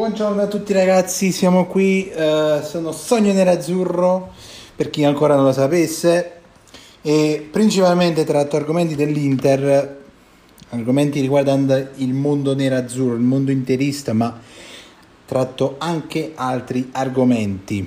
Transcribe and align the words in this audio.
Buongiorno 0.00 0.40
a 0.40 0.46
tutti 0.46 0.72
ragazzi, 0.72 1.30
siamo 1.30 1.66
qui, 1.66 2.08
eh, 2.08 2.62
sono 2.64 2.90
Sogno 2.90 3.34
Nerazzurro, 3.34 4.32
per 4.74 4.88
chi 4.88 5.04
ancora 5.04 5.34
non 5.34 5.44
lo 5.44 5.52
sapesse, 5.52 6.40
e 7.02 7.46
principalmente 7.50 8.24
tratto 8.24 8.56
argomenti 8.56 8.94
dell'Inter, 8.94 9.98
argomenti 10.70 11.20
riguardanti 11.20 12.02
il 12.02 12.14
mondo 12.14 12.54
nerazzurro, 12.54 13.14
il 13.14 13.20
mondo 13.20 13.50
interista, 13.50 14.14
ma 14.14 14.40
tratto 15.26 15.74
anche 15.76 16.32
altri 16.34 16.88
argomenti. 16.92 17.86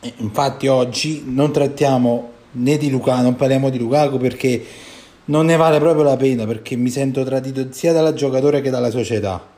E 0.00 0.12
Infatti 0.16 0.66
oggi 0.66 1.22
non 1.24 1.52
trattiamo 1.52 2.30
né 2.50 2.76
di 2.78 2.90
Lukaku, 2.90 3.22
non 3.22 3.36
parliamo 3.36 3.70
di 3.70 3.78
Lukaku 3.78 4.18
perché 4.18 4.64
non 5.26 5.46
ne 5.46 5.54
vale 5.54 5.78
proprio 5.78 6.02
la 6.02 6.16
pena, 6.16 6.44
perché 6.46 6.74
mi 6.74 6.90
sento 6.90 7.22
tradito 7.22 7.64
sia 7.70 7.92
dalla 7.92 8.12
giocatore 8.12 8.60
che 8.60 8.70
dalla 8.70 8.90
società. 8.90 9.52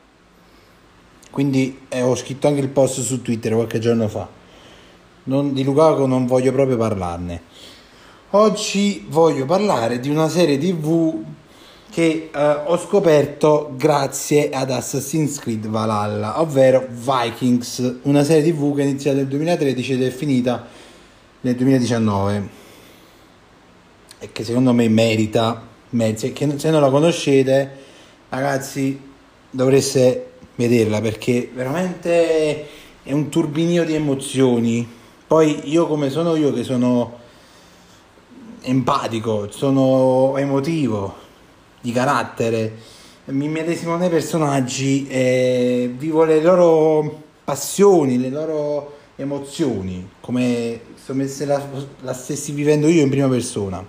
Quindi 1.29 1.81
eh, 1.89 2.01
ho 2.01 2.15
scritto 2.15 2.47
anche 2.47 2.61
il 2.61 2.69
post 2.69 3.01
su 3.01 3.21
Twitter 3.21 3.53
qualche 3.53 3.79
giorno 3.79 4.07
fa. 4.07 4.27
Non- 5.23 5.53
di 5.53 5.63
Lukaku 5.63 6.05
non 6.05 6.25
voglio 6.25 6.51
proprio 6.51 6.77
parlarne. 6.77 7.41
Oggi 8.31 9.05
voglio 9.09 9.45
parlare 9.45 9.99
di 9.99 10.09
una 10.09 10.29
serie 10.29 10.57
TV 10.57 11.23
che 11.89 12.29
eh, 12.33 12.39
ho 12.65 12.77
scoperto 12.77 13.73
grazie 13.75 14.49
ad 14.49 14.69
Assassin's 14.71 15.39
Creed 15.39 15.67
Valhalla, 15.67 16.41
ovvero 16.41 16.87
Vikings, 16.89 17.99
una 18.03 18.23
serie 18.23 18.51
TV 18.51 18.75
che 18.75 18.81
è 18.81 18.85
iniziata 18.85 19.17
nel 19.17 19.27
2013 19.27 19.93
ed 19.93 20.03
è 20.03 20.09
finita 20.09 20.67
nel 21.41 21.55
2019 21.55 22.65
e 24.19 24.31
che 24.31 24.43
secondo 24.43 24.73
me 24.73 24.89
merita, 24.89 25.65
merita 25.91 26.27
se 26.57 26.69
non 26.69 26.81
la 26.81 26.89
conoscete 26.89 27.71
ragazzi 28.29 28.99
dovreste 29.49 30.31
vederla 30.57 30.99
perché 30.99 31.49
veramente 31.53 32.67
è 33.01 33.13
un 33.13 33.29
turbinio 33.29 33.85
di 33.85 33.95
emozioni 33.95 34.95
poi 35.27 35.69
io 35.69 35.87
come 35.87 36.09
sono 36.09 36.37
io 36.37 36.53
che 36.53 36.63
sono 36.63 37.19
empatico, 38.61 39.51
sono 39.51 40.37
emotivo, 40.37 41.15
di 41.81 41.91
carattere, 41.91 42.77
mi 43.25 43.49
medesimo 43.49 43.97
nei 43.97 44.07
personaggi 44.07 45.05
e 45.09 45.93
vivo 45.97 46.23
le 46.23 46.41
loro 46.41 47.23
passioni, 47.43 48.17
le 48.17 48.29
loro 48.29 48.95
emozioni, 49.17 50.11
come, 50.21 50.79
se 51.25 51.45
la, 51.45 51.61
la 51.99 52.13
stessi 52.13 52.53
vivendo 52.53 52.87
io 52.87 53.01
in 53.01 53.09
prima 53.09 53.27
persona. 53.27 53.85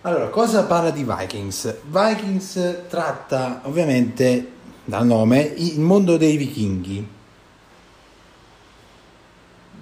Allora, 0.00 0.28
cosa 0.28 0.64
parla 0.64 0.90
di 0.90 1.04
Vikings? 1.04 1.76
Vikings 1.84 2.84
tratta 2.88 3.60
ovviamente 3.64 4.56
dal 4.88 5.04
nome 5.04 5.42
il 5.42 5.80
mondo 5.80 6.16
dei 6.16 6.38
vichinghi. 6.38 7.06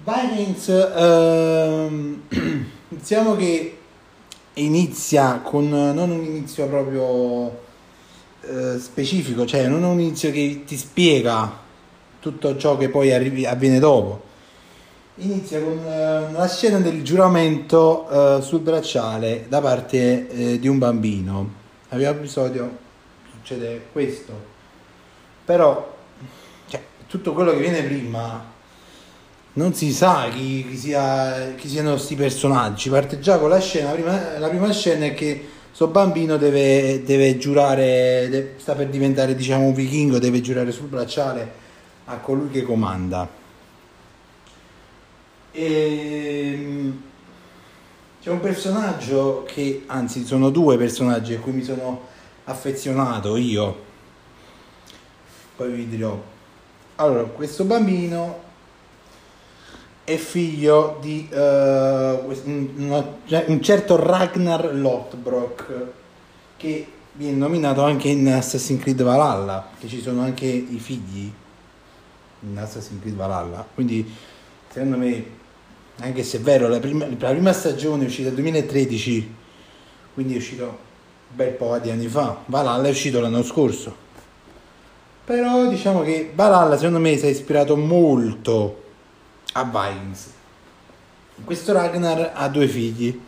Vikings, 0.03 0.67
ehm, 0.67 2.21
diciamo 2.89 3.37
che 3.37 3.77
inizia 4.55 5.39
con 5.39 5.69
non 5.69 6.09
un 6.09 6.25
inizio 6.25 6.67
proprio 6.67 7.57
eh, 8.41 8.79
specifico, 8.79 9.45
cioè 9.45 9.67
non 9.67 9.83
un 9.83 9.97
inizio 9.97 10.29
che 10.29 10.63
ti 10.65 10.75
spiega 10.75 11.57
tutto 12.19 12.57
ciò 12.57 12.75
che 12.75 12.89
poi 12.89 13.13
arrivi- 13.13 13.45
avviene 13.45 13.79
dopo. 13.79 14.23
Inizia 15.19 15.61
con 15.61 15.79
eh, 15.85 16.31
la 16.33 16.47
scena 16.49 16.79
del 16.79 17.01
giuramento 17.01 18.09
eh, 18.09 18.41
sul 18.41 18.59
bracciale 18.59 19.45
da 19.47 19.61
parte 19.61 20.27
eh, 20.27 20.59
di 20.59 20.67
un 20.67 20.77
bambino. 20.77 21.49
Al 21.89 21.97
primo 21.97 22.11
episodio 22.11 22.77
succede 23.31 23.85
questo. 23.93 24.56
Però 25.47 25.95
cioè, 26.67 26.83
tutto 27.07 27.31
quello 27.31 27.51
che 27.51 27.59
viene 27.59 27.81
prima 27.81 28.43
non 29.53 29.73
si 29.73 29.93
sa 29.93 30.27
chi, 30.27 30.67
chi 30.67 30.75
sia, 30.75 31.53
chi 31.55 31.69
siano 31.69 31.91
questi 31.91 32.15
personaggi. 32.15 32.89
Parte 32.89 33.21
già 33.21 33.39
con 33.39 33.47
la 33.47 33.59
scena. 33.61 33.91
La 33.91 33.93
prima, 33.93 34.37
la 34.39 34.49
prima 34.49 34.69
scena 34.73 35.05
è 35.05 35.13
che 35.13 35.47
sto 35.71 35.87
bambino 35.87 36.35
deve, 36.35 37.01
deve 37.05 37.37
giurare, 37.37 38.27
deve- 38.29 38.55
sta 38.57 38.75
per 38.75 38.89
diventare 38.89 39.35
diciamo 39.35 39.67
un 39.67 39.73
vichingo, 39.73 40.19
deve 40.19 40.41
giurare 40.41 40.73
sul 40.73 40.87
bracciale 40.87 41.49
a 42.07 42.17
colui 42.17 42.49
che 42.49 42.63
comanda. 42.63 43.25
E 45.53 46.91
c'è 48.21 48.29
un 48.29 48.41
personaggio 48.41 49.45
che, 49.47 49.83
anzi, 49.85 50.25
sono 50.25 50.49
due 50.49 50.77
personaggi 50.77 51.35
a 51.35 51.39
cui 51.39 51.53
mi 51.53 51.63
sono 51.63 52.05
affezionato 52.43 53.37
io. 53.37 53.85
Poi 55.57 55.71
vi 55.71 55.89
dirò. 55.89 56.21
Allora, 56.97 57.23
questo 57.23 57.63
bambino 57.63 58.43
è 60.03 60.15
figlio 60.17 60.99
di 61.01 61.27
un, 61.31 62.69
una- 62.77 63.43
un 63.47 63.61
certo 63.63 63.95
Ragnar 63.95 64.71
Lothbrok 64.75 65.85
che 66.57 66.87
viene 67.13 67.37
nominato 67.37 67.81
anche 67.81 68.07
in 68.09 68.31
Assassin's 68.31 68.81
Creed 68.83 69.01
Valhalla, 69.01 69.69
che 69.79 69.87
ci 69.87 69.99
sono 69.99 70.21
anche 70.21 70.45
i 70.45 70.77
figli 70.77 71.31
in 72.41 72.57
Assassin's 72.59 73.01
Creed 73.01 73.15
Valhalla. 73.15 73.65
Quindi, 73.73 74.07
secondo 74.71 74.97
me, 74.97 75.25
anche 76.01 76.21
se 76.23 76.37
è 76.37 76.41
vero, 76.41 76.67
la 76.67 76.79
prima, 76.79 77.07
la 77.07 77.29
prima 77.31 77.51
stagione 77.51 78.03
è 78.03 78.05
uscita 78.05 78.27
nel 78.27 78.35
2013, 78.35 79.35
quindi 80.13 80.35
è 80.35 80.37
uscito 80.37 80.63
un 80.65 81.35
bel 81.35 81.53
po' 81.53 81.75
di 81.79 81.89
anni 81.89 82.07
fa. 82.07 82.43
Valhalla 82.45 82.87
è 82.87 82.91
uscito 82.91 83.19
l'anno 83.19 83.41
scorso. 83.41 84.05
Però 85.27 85.67
diciamo 85.67 86.03
che 86.03 86.31
Valhalla 86.33 86.77
secondo 86.77 86.99
me 86.99 87.17
si 87.17 87.25
è 87.25 87.27
ispirato 87.27 87.75
molto 87.75 88.83
a 89.51 89.65
Vikings. 89.65 90.31
Questo 91.43 91.73
Ragnar 91.73 92.31
ha 92.33 92.47
due 92.47 92.65
figli, 92.69 93.19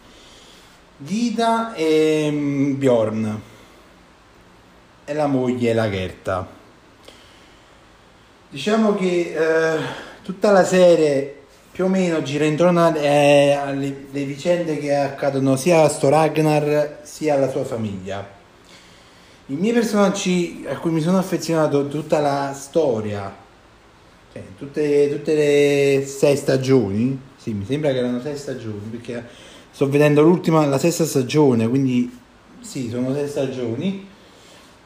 Gita 0.96 1.74
e 1.74 2.30
mm, 2.32 2.78
Bjorn, 2.78 3.42
e 5.04 5.14
la 5.14 5.28
moglie 5.28 5.74
la 5.74 5.90
Gerta. 5.90 6.48
Diciamo 8.50 8.96
che 8.96 9.34
eh, 9.36 9.80
tutta 10.22 10.52
la 10.52 10.64
serie 10.64 11.36
più 11.70 11.84
o 11.84 11.88
meno 11.90 12.22
gira 12.22 12.46
intorno 12.46 12.86
alle, 12.86 13.58
alle 13.58 13.92
vicende 14.24 14.78
che 14.78 14.96
accadono 14.96 15.58
sia 15.58 15.82
a 15.82 15.90
sto 15.90 16.08
Ragnar 16.08 17.00
sia 17.02 17.34
alla 17.34 17.50
sua 17.50 17.66
famiglia. 17.66 18.39
I 19.50 19.56
miei 19.56 19.74
personaggi 19.74 20.64
a 20.70 20.78
cui 20.78 20.92
mi 20.92 21.02
sono 21.02 21.18
affezionato 21.18 21.88
tutta 21.88 22.20
la 22.20 22.54
storia, 22.54 23.36
cioè 24.32 24.44
tutte, 24.56 25.10
tutte 25.10 25.34
le 25.34 26.06
sei 26.06 26.38
stagioni, 26.38 27.20
sì, 27.36 27.54
mi 27.54 27.66
sembra 27.66 27.90
che 27.90 27.98
erano 27.98 28.22
sei 28.22 28.38
stagioni, 28.38 28.78
perché 28.92 29.28
sto 29.72 29.90
vedendo 29.90 30.22
l'ultima, 30.22 30.64
la 30.68 30.78
sesta 30.78 31.04
stagione, 31.04 31.68
quindi 31.68 32.16
sì, 32.60 32.90
sono 32.90 33.12
sei 33.12 33.28
stagioni, 33.28 34.08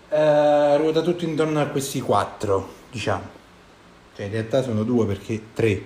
eh, 0.07 0.77
ruota 0.77 1.01
tutto 1.01 1.25
intorno 1.25 1.59
a 1.59 1.65
questi 1.65 1.99
quattro, 1.99 2.69
diciamo. 2.89 3.23
Cioè 4.15 4.27
in 4.27 4.31
realtà 4.31 4.63
sono 4.63 4.83
due 4.83 5.05
perché 5.05 5.41
tre, 5.53 5.83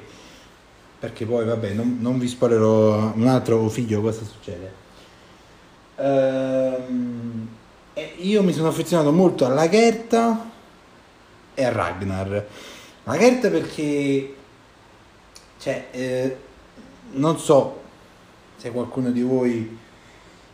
perché 1.00 1.26
poi 1.26 1.46
vabbè, 1.46 1.74
non, 1.74 1.98
non 2.00 2.20
vi 2.20 2.28
spoilerò 2.28 3.14
un 3.16 3.26
altro 3.26 3.68
figlio 3.70 4.02
cosa 4.02 4.24
succede. 4.24 4.72
Ehm, 5.96 7.57
io 8.18 8.44
mi 8.44 8.54
sono 8.54 8.68
affezionato 8.68 9.12
molto 9.12 9.46
alla 9.46 9.68
Gerta 9.70 10.50
e 11.54 11.64
a 11.64 11.72
Ragnar. 11.72 12.46
La 13.04 13.18
Gerta 13.18 13.50
perché, 13.50 14.36
cioè, 15.60 15.86
eh, 15.92 16.38
non 17.12 17.40
so 17.40 17.82
se 18.58 18.72
qualcuno 18.72 19.12
di 19.12 19.22
voi, 19.22 19.78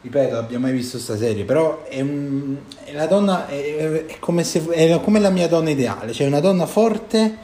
ripeto, 0.02 0.38
abbia 0.38 0.60
mai 0.60 0.72
visto 0.74 0.98
questa 0.98 1.18
serie, 1.18 1.44
però 1.46 1.84
è, 1.84 2.02
un- 2.02 2.58
è 2.84 2.94
la 2.94 3.08
donna, 3.08 3.48
è, 3.48 4.06
è 4.06 4.20
come 4.20 4.44
se, 4.44 4.66
è 4.70 5.00
come 5.02 5.20
la 5.20 5.30
mia 5.30 5.48
donna 5.48 5.70
ideale, 5.70 6.14
cioè 6.14 6.28
una 6.28 6.40
donna 6.42 6.66
forte, 6.66 7.38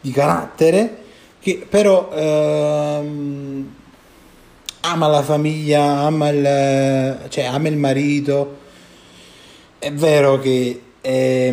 di 0.00 0.10
carattere, 0.10 1.04
che 1.40 1.66
però 1.68 2.10
ehm, 2.12 3.74
ama 4.80 5.06
la 5.08 5.22
famiglia, 5.22 5.82
ama 6.00 6.28
il, 6.28 7.28
cioè, 7.28 7.44
ama 7.44 7.68
il 7.68 7.76
marito. 7.76 8.66
È 9.78 9.92
vero 9.92 10.38
che 10.38 10.82
è, 11.00 11.52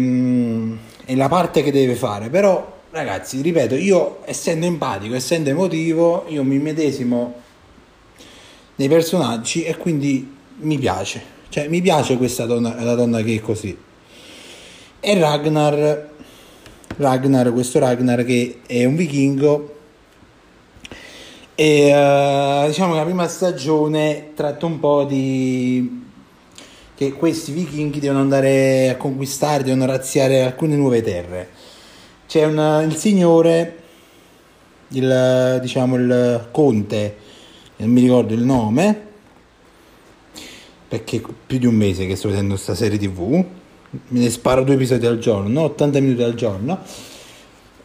è 1.06 1.16
la 1.16 1.28
parte 1.28 1.62
che 1.62 1.72
deve 1.72 1.96
fare, 1.96 2.30
però 2.30 2.74
ragazzi, 2.90 3.42
ripeto, 3.42 3.76
io 3.76 4.20
essendo 4.26 4.66
empatico, 4.66 5.16
essendo 5.16 5.50
emotivo, 5.50 6.26
io 6.30 6.44
mi 6.44 6.58
medesimo 6.58 7.42
nei 8.76 8.88
personaggi 8.88 9.64
e 9.64 9.78
quindi 9.78 10.36
mi 10.58 10.78
piace. 10.80 11.34
Cioè, 11.50 11.68
mi 11.68 11.82
piace 11.82 12.18
questa 12.18 12.46
donna, 12.46 12.82
la 12.84 12.96
donna 12.96 13.22
che 13.22 13.36
è 13.36 13.40
così. 13.40 13.78
E 15.00 15.20
Ragnar, 15.20 16.10
Ragnar, 16.98 17.54
questo 17.54 17.80
Ragnar 17.80 18.24
che 18.26 18.62
è 18.66 18.86
un 18.86 18.96
vichingo 18.96 19.74
e 21.58 21.88
eh, 21.88 22.64
diciamo 22.68 22.92
che 22.92 22.98
la 22.98 23.06
prima 23.06 23.28
stagione 23.30 24.32
tratta 24.34 24.66
un 24.66 24.80
po' 24.80 25.06
di 25.06 26.05
che 26.96 27.12
questi 27.12 27.52
vichinghi 27.52 28.00
devono 28.00 28.22
andare 28.22 28.90
a 28.90 28.96
conquistare, 28.96 29.64
devono 29.64 29.86
razziare 29.86 30.44
alcune 30.44 30.76
nuove 30.76 31.02
terre. 31.02 31.50
C'è 32.26 32.46
un, 32.46 32.86
il 32.88 32.96
signore, 32.96 33.78
il, 34.90 35.60
diciamo 35.62 35.96
il 35.98 36.48
conte, 36.52 37.18
non 37.78 37.90
mi 37.90 38.02
ricordo 38.02 38.34
il 38.34 38.44
nome, 38.44 39.02
perché 40.88 41.22
più 41.46 41.58
di 41.58 41.66
un 41.66 41.76
mese 41.76 42.08
che 42.08 42.16
sto 42.16 42.30
vedendo 42.30 42.54
questa 42.54 42.76
serie 42.76 42.98
tv, 42.98 43.46
me 43.90 44.20
ne 44.20 44.30
sparo 44.30 44.64
due 44.64 44.76
episodi 44.76 45.06
al 45.06 45.20
giorno, 45.20 45.64
80 45.64 46.00
minuti 46.00 46.24
al 46.24 46.36
giorno. 46.36 46.80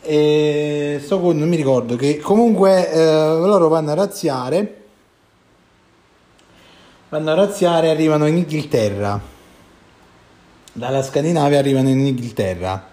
E 0.02 1.00
sto 1.02 1.21
con, 1.21 1.37
non 1.37 1.49
mi 1.49 1.57
ricordo 1.57 1.97
che 1.97 2.19
comunque 2.19 2.90
eh, 2.90 2.97
loro 2.97 3.69
vanno 3.69 3.90
a 3.90 3.95
razziare 3.95 4.80
vanno 7.11 7.33
a 7.33 7.35
razziare 7.35 7.88
e 7.88 7.90
arrivano 7.90 8.26
in 8.26 8.37
Inghilterra 8.37 9.21
dalla 10.73 11.02
Scandinavia 11.02 11.59
arrivano 11.59 11.88
in 11.88 12.07
Inghilterra 12.07 12.88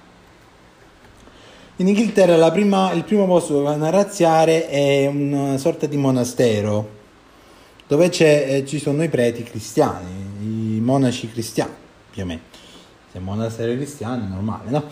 in 1.75 1.87
Inghilterra 1.87 2.51
prima- 2.51 2.91
il 2.93 3.03
primo 3.03 3.27
posto 3.27 3.53
dove 3.53 3.65
vanno 3.65 3.85
a 3.85 3.91
razziare 3.91 4.67
è 4.67 5.05
una 5.05 5.57
sorta 5.57 5.85
di 5.85 5.97
monastero 5.97 6.95
dove 7.85 8.11
eh, 8.11 8.65
ci 8.65 8.79
sono 8.79 9.03
i 9.03 9.09
preti 9.09 9.43
cristiani 9.43 10.09
i 10.41 10.79
monaci 10.81 11.29
cristiani 11.31 11.73
ovviamente 12.09 12.57
se 13.11 13.17
è 13.17 13.19
un 13.19 13.25
monastero 13.25 13.71
cristiano 13.73 14.23
è 14.23 14.27
normale 14.27 14.69
no? 14.71 14.83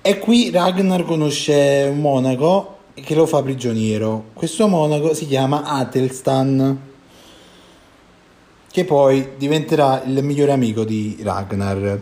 E 0.00 0.18
qui 0.18 0.50
Ragnar 0.50 1.04
conosce 1.04 1.86
un 1.90 2.00
monaco 2.00 2.76
che 2.94 3.14
lo 3.14 3.26
fa 3.26 3.42
prigioniero. 3.42 4.30
Questo 4.32 4.66
monaco 4.66 5.12
si 5.12 5.26
chiama 5.26 5.64
Atelstan, 5.64 6.87
che 8.78 8.84
poi 8.84 9.30
diventerà 9.36 10.04
il 10.04 10.22
migliore 10.22 10.52
amico 10.52 10.84
di 10.84 11.18
Ragnar. 11.20 12.00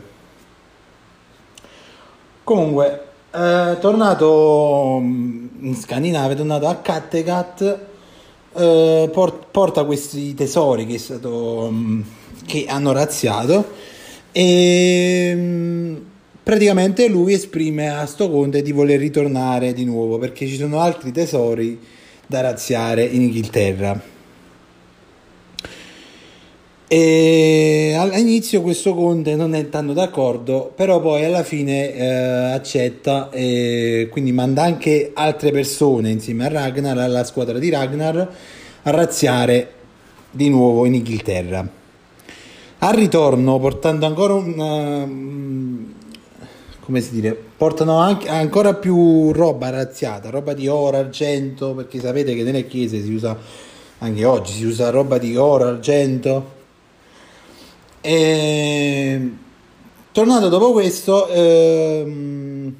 Comunque, 2.44 3.04
eh, 3.32 3.78
tornato 3.80 4.98
mm, 5.00 5.46
in 5.60 5.74
Scandinavia, 5.74 6.36
tornato 6.36 6.66
a 6.66 6.74
Kattegat, 6.76 7.78
eh, 8.52 9.10
por- 9.10 9.46
porta 9.50 9.84
questi 9.84 10.34
tesori 10.34 10.84
che, 10.84 10.98
stato, 10.98 11.70
mm, 11.72 12.00
che 12.44 12.66
hanno 12.68 12.92
razziato 12.92 13.72
e 14.30 15.32
mm, 15.34 15.96
praticamente 16.42 17.08
lui 17.08 17.32
esprime 17.32 17.88
a 17.88 18.04
sto 18.04 18.30
conte 18.30 18.60
di 18.60 18.72
voler 18.72 18.98
ritornare 18.98 19.72
di 19.72 19.86
nuovo 19.86 20.18
perché 20.18 20.46
ci 20.46 20.56
sono 20.56 20.80
altri 20.80 21.10
tesori 21.10 21.80
da 22.26 22.42
razziare 22.42 23.02
in 23.02 23.22
Inghilterra. 23.22 24.15
E 26.88 27.96
all'inizio 27.98 28.62
questo 28.62 28.94
conte 28.94 29.34
non 29.34 29.56
è 29.56 29.68
tanto 29.68 29.92
d'accordo, 29.92 30.70
però 30.72 31.00
poi 31.00 31.24
alla 31.24 31.42
fine 31.42 31.92
eh, 31.92 32.04
accetta 32.52 33.28
e 33.30 34.06
quindi 34.08 34.30
manda 34.30 34.62
anche 34.62 35.10
altre 35.12 35.50
persone 35.50 36.10
insieme 36.10 36.46
a 36.46 36.48
Ragnar, 36.48 36.96
alla 36.98 37.24
squadra 37.24 37.58
di 37.58 37.70
Ragnar, 37.70 38.34
a 38.82 38.90
razziare 38.90 39.72
di 40.30 40.48
nuovo 40.48 40.84
in 40.84 40.94
Inghilterra. 40.94 41.68
Al 42.78 42.94
ritorno, 42.94 43.58
portando 43.58 44.06
ancora 44.06 44.34
una, 44.34 45.04
mm, 45.04 45.84
come 46.78 47.00
si 47.00 47.10
dire, 47.10 47.36
portano 47.56 47.98
anche 47.98 48.28
ancora 48.28 48.74
più 48.74 49.32
roba 49.32 49.70
razziata, 49.70 50.30
roba 50.30 50.54
di 50.54 50.68
oro, 50.68 50.98
argento, 50.98 51.74
perché 51.74 51.98
sapete 51.98 52.32
che 52.36 52.44
nelle 52.44 52.68
chiese 52.68 53.02
si 53.02 53.12
usa 53.12 53.36
anche 53.98 54.24
oggi, 54.24 54.52
si 54.52 54.64
usa 54.64 54.90
roba 54.90 55.18
di 55.18 55.36
oro, 55.36 55.64
argento. 55.64 56.54
E... 58.06 59.30
Tornato 60.12 60.48
dopo 60.48 60.70
questo, 60.70 61.26
ehm, 61.28 62.72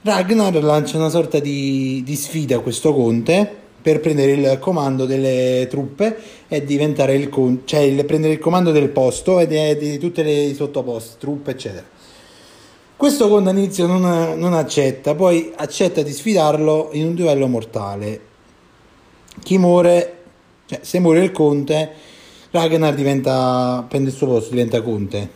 Ragnar 0.00 0.54
lancia 0.62 0.96
una 0.96 1.10
sorta 1.10 1.38
di, 1.38 2.02
di 2.02 2.16
sfida 2.16 2.56
a 2.56 2.60
questo 2.60 2.94
conte 2.94 3.46
per 3.82 4.00
prendere 4.00 4.32
il 4.32 4.58
comando 4.58 5.04
delle 5.04 5.66
truppe 5.68 6.16
e 6.48 6.64
diventare 6.64 7.14
il, 7.14 7.28
con- 7.28 7.60
cioè 7.66 7.80
il- 7.80 8.06
prendere 8.06 8.32
il 8.32 8.38
comando 8.38 8.70
del 8.70 8.88
posto 8.88 9.38
e 9.38 9.46
di, 9.46 9.76
di 9.76 9.98
tutte 9.98 10.22
le 10.22 10.54
sottoposte, 10.54 11.16
truppe, 11.18 11.50
eccetera. 11.50 11.84
Questo 12.96 13.28
conte 13.28 13.50
all'inizio 13.50 13.86
non, 13.86 14.38
non 14.38 14.54
accetta, 14.54 15.14
poi 15.14 15.52
accetta 15.54 16.00
di 16.00 16.12
sfidarlo 16.12 16.88
in 16.92 17.08
un 17.08 17.14
duello 17.14 17.46
mortale. 17.48 18.20
Chi 19.42 19.58
muore, 19.58 20.16
cioè 20.64 20.78
se 20.82 20.98
muore 21.00 21.22
il 21.22 21.32
conte, 21.32 22.12
Ragnar 22.54 22.94
diventa, 22.94 23.84
prende 23.88 24.10
il 24.10 24.14
suo 24.14 24.28
posto, 24.28 24.50
diventa 24.50 24.80
conte. 24.80 25.28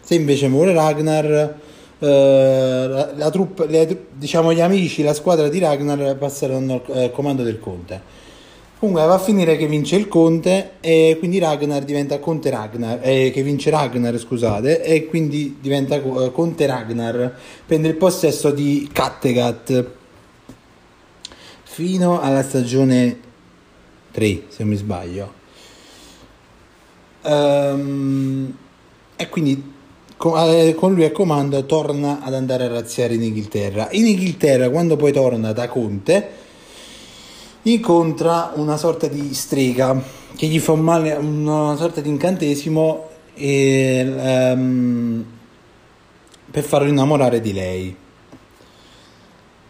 Se 0.00 0.14
invece 0.14 0.46
muore 0.46 0.72
Ragnar, 0.72 1.58
eh, 1.98 2.86
la, 2.88 3.12
la 3.16 3.30
troupe- 3.30 3.66
le- 3.66 4.04
diciamo 4.12 4.52
gli 4.52 4.60
amici, 4.60 5.02
la 5.02 5.12
squadra 5.12 5.48
di 5.48 5.58
Ragnar 5.58 6.16
passeranno 6.16 6.82
al 6.86 6.96
eh, 6.96 7.10
comando 7.10 7.42
del 7.42 7.58
conte. 7.58 8.00
Comunque 8.78 9.04
va 9.04 9.14
a 9.14 9.18
finire 9.18 9.56
che 9.56 9.66
vince 9.66 9.96
il 9.96 10.06
conte 10.06 10.74
e 10.78 11.16
quindi 11.18 11.40
Ragnar 11.40 11.82
diventa 11.82 12.20
conte 12.20 12.48
Ragnar, 12.48 13.00
eh, 13.02 13.32
che 13.32 13.42
vince 13.42 13.70
Ragnar 13.70 14.16
scusate, 14.16 14.84
e 14.84 15.06
quindi 15.06 15.58
diventa 15.60 15.96
eh, 15.96 16.30
conte 16.30 16.64
Ragnar, 16.64 17.36
prende 17.66 17.88
il 17.88 17.96
possesso 17.96 18.52
di 18.52 18.88
Kattegat 18.92 19.84
fino 21.64 22.20
alla 22.20 22.44
stagione 22.44 23.18
3 24.12 24.42
se 24.46 24.56
non 24.60 24.68
mi 24.68 24.76
sbaglio. 24.76 25.39
Ehm, 27.22 28.56
e 29.16 29.28
quindi 29.28 29.72
con, 30.16 30.38
eh, 30.38 30.74
con 30.74 30.94
lui 30.94 31.04
a 31.04 31.12
comando 31.12 31.64
torna 31.64 32.20
ad 32.22 32.34
andare 32.34 32.64
a 32.64 32.68
razziare 32.68 33.14
in 33.14 33.22
Inghilterra. 33.22 33.88
In 33.92 34.06
Inghilterra, 34.06 34.68
quando 34.70 34.96
poi 34.96 35.12
torna 35.12 35.52
da 35.52 35.68
Conte, 35.68 36.28
incontra 37.62 38.52
una 38.54 38.76
sorta 38.76 39.06
di 39.06 39.34
strega 39.34 40.02
che 40.36 40.46
gli 40.46 40.58
fa 40.58 40.72
un 40.72 40.80
male, 40.80 41.14
una 41.14 41.76
sorta 41.76 42.00
di 42.00 42.08
incantesimo 42.08 43.08
e, 43.34 44.14
ehm, 44.16 45.24
per 46.50 46.64
farlo 46.64 46.88
innamorare 46.88 47.40
di 47.40 47.52
lei. 47.52 47.96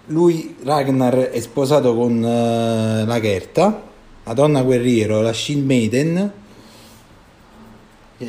Lui, 0.06 0.56
Ragnar, 0.64 1.14
è 1.30 1.40
sposato 1.40 1.94
con 1.94 2.24
eh, 2.24 3.04
la 3.04 3.20
Gerta, 3.20 3.82
la 4.24 4.32
donna 4.32 4.62
guerriero, 4.62 5.20
la 5.20 5.32
Shield 5.32 5.64
Maiden, 5.64 6.32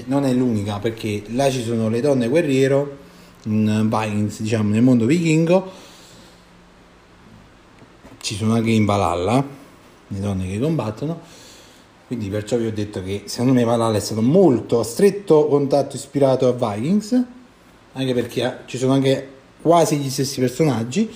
non 0.05 0.25
è 0.25 0.33
l'unica 0.33 0.79
perché 0.79 1.23
là 1.27 1.49
ci 1.49 1.63
sono 1.63 1.89
le 1.89 2.01
donne 2.01 2.27
guerriero 2.27 2.97
in 3.43 3.87
Vikings, 3.89 4.41
diciamo 4.41 4.69
nel 4.69 4.81
mondo 4.81 5.05
vichingo. 5.05 5.71
Ci 8.21 8.35
sono 8.35 8.53
anche 8.53 8.71
in 8.71 8.85
Valhalla 8.85 9.43
le 10.07 10.19
donne 10.19 10.47
che 10.47 10.59
combattono. 10.59 11.19
Quindi 12.07 12.29
perciò 12.29 12.57
vi 12.57 12.67
ho 12.67 12.73
detto 12.73 13.01
che 13.03 13.23
secondo 13.25 13.53
me 13.53 13.63
Valhalla 13.63 13.97
è 13.97 14.01
stato 14.01 14.21
molto 14.21 14.79
a 14.79 14.83
stretto 14.83 15.47
contatto 15.47 15.95
ispirato 15.95 16.47
a 16.47 16.51
Vikings 16.51 17.23
anche 17.93 18.13
perché 18.13 18.43
ha- 18.43 18.59
ci 18.65 18.77
sono 18.77 18.93
anche 18.93 19.27
quasi 19.61 19.97
gli 19.97 20.09
stessi 20.09 20.39
personaggi. 20.39 21.09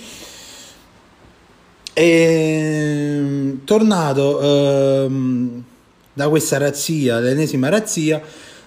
E 1.94 3.58
tornato 3.64 4.42
ehm, 4.42 5.64
da 6.14 6.30
questa 6.30 6.58
razzia, 6.58 7.20
l'ennesima 7.20 7.70
razzia, 7.70 8.22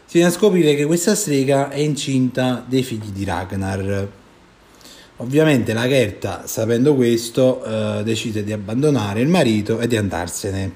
si 0.09 0.15
viene 0.15 0.29
a 0.29 0.33
scoprire 0.33 0.75
che 0.75 0.87
questa 0.87 1.15
strega 1.15 1.69
è 1.69 1.81
incinta 1.81 2.65
dei 2.67 2.83
figli 2.83 3.11
di 3.11 3.25
Ragnar. 3.27 4.09
Ovviamente 5.17 5.75
la 5.75 5.87
Gerta, 5.87 6.47
sapendo 6.47 6.95
questo, 6.95 7.62
eh, 7.62 8.03
decide 8.05 8.43
di 8.43 8.50
abbandonare 8.50 9.21
il 9.21 9.29
marito 9.29 9.79
e 9.81 9.87
di 9.87 9.99
andarsene. 9.99 10.73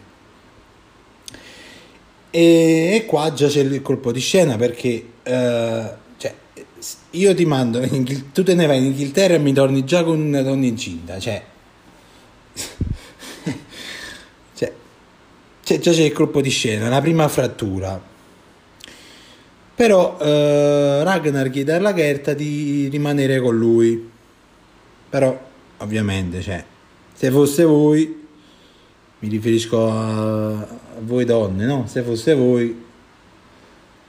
E, 2.29 2.91
e 2.95 3.07
qua 3.07 3.33
già 3.33 3.49
c'è 3.49 3.61
il 3.61 3.81
colpo 3.81 4.13
di 4.13 4.21
scena 4.21 4.57
perché 4.57 5.07
eh, 5.23 5.93
cioè, 6.19 6.35
io 7.13 7.35
ti 7.35 7.47
mando, 7.47 7.81
in 7.81 8.33
tu 8.33 8.43
te 8.43 8.55
ne 8.55 8.67
vai 8.67 8.77
in 8.81 8.85
Inghilterra 8.85 9.33
e 9.33 9.39
mi 9.39 9.55
torni 9.55 9.83
già 9.87 10.05
con 10.05 10.21
una 10.21 10.43
donna 10.43 10.67
incinta. 10.67 11.19
Cioè, 11.19 11.43
cioè, 14.55 14.73
cioè, 15.63 15.79
già 15.79 15.91
c'è 15.91 16.03
il 16.03 16.13
colpo 16.13 16.43
di 16.43 16.51
scena, 16.51 16.91
la 16.91 17.01
prima 17.01 17.27
frattura. 17.29 18.11
Però 19.83 20.17
eh, 20.21 21.03
Ragnar 21.03 21.51
chiede 21.51 21.73
alla 21.73 21.93
Gerta 21.93 22.35
di 22.35 22.87
rimanere 22.89 23.41
con 23.41 23.59
lui. 23.59 24.09
Però, 25.11 25.37
ovviamente, 25.79 26.41
cioè, 26.41 26.65
se 27.13 27.33
fosse 27.33 27.65
voi, 27.65 28.29
mi 29.19 29.29
riferisco 29.29 29.91
a, 29.91 30.69
voi 31.01 31.25
donne, 31.25 31.67
no? 31.67 31.89
Se 31.89 32.03
fosse 32.03 32.35
voi, 32.35 32.81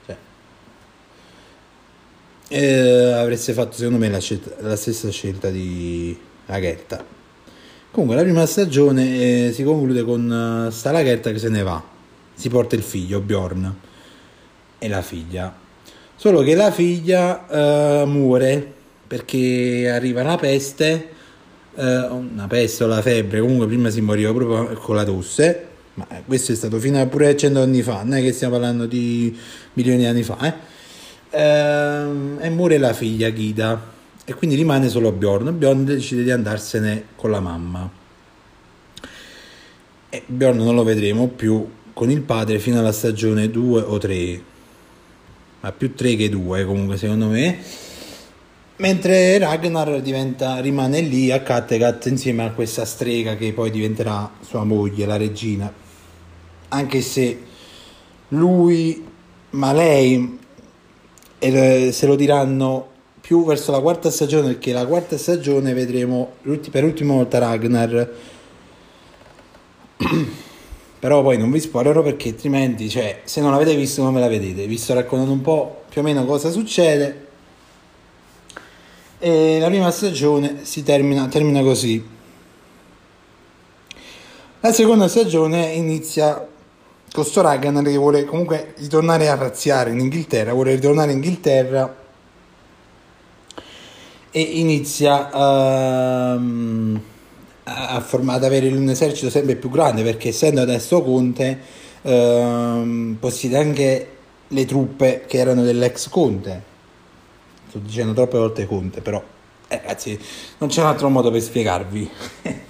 cioè, 0.06 0.16
eh, 2.50 3.12
avreste 3.14 3.52
fatto 3.52 3.72
secondo 3.72 3.98
me 3.98 4.08
la, 4.08 4.20
scelta- 4.20 4.54
la 4.60 4.76
stessa 4.76 5.10
scelta 5.10 5.50
di 5.50 6.16
Lagerta. 6.46 7.04
Comunque 7.90 8.14
la 8.14 8.22
prima 8.22 8.46
stagione 8.46 9.48
eh, 9.48 9.52
si 9.52 9.64
conclude 9.64 10.04
con 10.04 10.66
eh, 10.68 10.70
sta 10.70 10.92
Lagerta 10.92 11.32
che 11.32 11.38
se 11.38 11.48
ne 11.48 11.64
va, 11.64 11.82
si 12.32 12.48
porta 12.48 12.76
il 12.76 12.82
figlio 12.84 13.18
Bjorn 13.18 13.74
e 14.78 14.88
la 14.88 15.02
figlia. 15.02 15.62
Solo 16.16 16.42
che 16.42 16.54
la 16.54 16.70
figlia 16.70 17.46
eh, 17.48 18.04
muore 18.06 18.72
perché 19.06 19.90
arriva 19.90 20.22
una 20.22 20.36
peste, 20.36 21.08
eh, 21.74 21.98
una 22.10 22.46
peste 22.46 22.84
o 22.84 22.86
la 22.86 23.02
febbre, 23.02 23.40
comunque 23.40 23.66
prima 23.66 23.90
si 23.90 24.00
moriva 24.00 24.32
proprio 24.32 24.76
con 24.78 24.96
la 24.96 25.04
tosse, 25.04 25.66
ma 25.94 26.06
questo 26.24 26.52
è 26.52 26.54
stato 26.54 26.78
fino 26.78 27.00
a 27.00 27.06
pure 27.06 27.36
100 27.36 27.60
anni 27.60 27.82
fa, 27.82 28.02
non 28.02 28.14
è 28.14 28.22
che 28.22 28.32
stiamo 28.32 28.54
parlando 28.54 28.86
di 28.86 29.36
milioni 29.74 29.98
di 29.98 30.06
anni 30.06 30.22
fa, 30.22 30.38
eh? 30.40 30.72
Ehm, 31.30 32.38
e 32.40 32.48
muore 32.50 32.78
la 32.78 32.92
figlia 32.92 33.28
Ghida 33.30 33.92
e 34.24 34.34
quindi 34.34 34.56
rimane 34.56 34.88
solo 34.88 35.12
Bjorn. 35.12 35.56
Bjorn 35.56 35.84
decide 35.84 36.22
di 36.22 36.30
andarsene 36.30 37.06
con 37.16 37.30
la 37.30 37.40
mamma. 37.40 37.90
E 40.08 40.22
Bjorn 40.26 40.58
non 40.58 40.74
lo 40.74 40.84
vedremo 40.84 41.28
più 41.28 41.66
con 41.92 42.10
il 42.10 42.22
padre 42.22 42.58
fino 42.58 42.78
alla 42.78 42.92
stagione 42.92 43.50
2 43.50 43.80
o 43.82 43.98
3, 43.98 44.42
ma 45.64 45.72
più 45.72 45.94
3 45.94 46.14
che 46.16 46.28
2 46.28 46.66
comunque 46.66 46.98
secondo 46.98 47.28
me. 47.28 47.56
Mentre 48.76 49.38
Ragnar 49.38 50.02
diventa, 50.02 50.58
rimane 50.58 51.00
lì 51.00 51.30
a 51.30 51.40
Kattegat 51.40 52.04
insieme 52.06 52.44
a 52.44 52.50
questa 52.50 52.84
strega 52.84 53.34
che 53.34 53.54
poi 53.54 53.70
diventerà 53.70 54.30
sua 54.40 54.64
moglie, 54.64 55.06
la 55.06 55.16
regina. 55.16 55.72
Anche 56.68 57.00
se 57.00 57.40
lui, 58.28 59.02
ma 59.50 59.72
lei, 59.72 60.38
e 61.38 61.90
se 61.92 62.06
lo 62.06 62.14
diranno 62.14 62.88
più 63.22 63.46
verso 63.46 63.70
la 63.70 63.80
quarta 63.80 64.10
stagione, 64.10 64.48
perché 64.48 64.72
la 64.72 64.84
quarta 64.84 65.16
stagione 65.16 65.72
vedremo 65.72 66.32
per 66.70 66.82
l'ultima 66.82 67.14
volta 67.14 67.38
Ragnar. 67.38 68.12
Però 71.04 71.20
poi 71.20 71.36
non 71.36 71.50
vi 71.50 71.60
spoilerò 71.60 72.00
perché 72.00 72.30
altrimenti, 72.30 72.88
cioè, 72.88 73.20
se 73.24 73.42
non 73.42 73.50
l'avete 73.50 73.76
visto 73.76 74.02
come 74.02 74.20
la 74.20 74.26
vedete? 74.26 74.66
Vi 74.66 74.78
sto 74.78 74.94
raccontando 74.94 75.34
un 75.34 75.42
po' 75.42 75.82
più 75.90 76.00
o 76.00 76.02
meno 76.04 76.24
cosa 76.24 76.50
succede. 76.50 77.26
E 79.18 79.58
la 79.60 79.66
prima 79.66 79.90
stagione 79.90 80.64
si 80.64 80.82
termina, 80.82 81.28
termina 81.28 81.60
così. 81.60 82.02
La 84.60 84.72
seconda 84.72 85.06
stagione 85.06 85.72
inizia 85.72 86.48
con 87.12 87.24
sto 87.26 87.42
Ragnar 87.42 87.84
che 87.84 87.96
vuole 87.98 88.24
comunque 88.24 88.72
ritornare 88.78 89.28
a 89.28 89.34
razziare 89.34 89.90
in 89.90 90.00
Inghilterra, 90.00 90.54
vuole 90.54 90.74
ritornare 90.74 91.10
in 91.10 91.18
Inghilterra 91.18 91.96
e 94.30 94.40
inizia 94.40 95.30
ehm, 96.32 97.02
a 97.64 98.00
form- 98.00 98.28
ad 98.28 98.44
avere 98.44 98.68
un 98.68 98.88
esercito 98.88 99.30
sempre 99.30 99.56
più 99.56 99.70
grande 99.70 100.02
perché 100.02 100.28
essendo 100.28 100.60
adesso 100.60 101.02
conte 101.02 101.58
ehm, 102.02 103.16
possiede 103.18 103.56
anche 103.56 104.08
le 104.48 104.64
truppe 104.66 105.24
che 105.26 105.38
erano 105.38 105.62
dell'ex 105.62 106.08
conte. 106.08 106.72
Sto 107.68 107.78
dicendo 107.78 108.12
troppe 108.12 108.38
volte 108.38 108.66
conte 108.66 109.00
però 109.00 109.22
eh, 109.68 109.76
ragazzi 109.76 110.18
non 110.58 110.68
c'è 110.68 110.80
un 110.80 110.88
altro 110.88 111.08
modo 111.08 111.30
per 111.30 111.40
spiegarvi. 111.40 112.10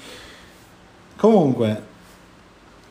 Comunque 1.16 1.82